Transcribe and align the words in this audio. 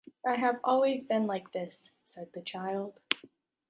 I 0.25 0.33
have 0.37 0.59
always 0.63 1.03
been 1.03 1.27
like 1.27 1.51
this, 1.51 1.91
said 2.05 2.29
the 2.33 2.41
child. 2.41 2.99